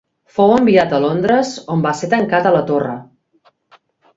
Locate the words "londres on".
1.03-1.85